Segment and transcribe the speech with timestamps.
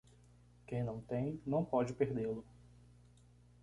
[0.65, 2.43] Quem não tem, não pode perdê-lo.